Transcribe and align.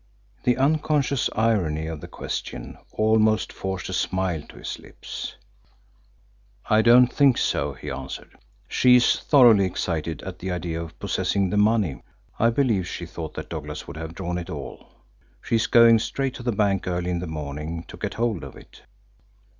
The 0.45 0.57
unconscious 0.57 1.29
irony 1.35 1.85
of 1.85 2.01
the 2.01 2.07
question 2.07 2.75
almost 2.93 3.53
forced 3.53 3.87
a 3.87 3.93
smile 3.93 4.41
to 4.49 4.55
his 4.57 4.79
lips. 4.79 5.35
"I 6.65 6.81
don't 6.81 7.13
think 7.13 7.37
so," 7.37 7.73
he 7.73 7.91
answered. 7.91 8.31
"She 8.67 8.95
is 8.95 9.17
thoroughly 9.19 9.63
excited 9.63 10.23
at 10.23 10.39
the 10.39 10.49
idea 10.49 10.81
of 10.81 10.97
possessing 10.97 11.51
the 11.51 11.57
money. 11.57 12.01
I 12.39 12.49
believe 12.49 12.87
she 12.87 13.05
thought 13.05 13.35
that 13.35 13.49
Douglas 13.51 13.85
would 13.87 13.97
have 13.97 14.15
drawn 14.15 14.39
it 14.39 14.49
all. 14.49 14.87
She 15.39 15.57
is 15.57 15.67
going 15.67 15.99
straight 15.99 16.33
to 16.33 16.41
the 16.41 16.51
bank, 16.51 16.87
early 16.87 17.11
in 17.11 17.19
the 17.19 17.27
morning, 17.27 17.83
to 17.87 17.95
get 17.95 18.15
hold 18.15 18.43
of 18.43 18.55
it." 18.55 18.81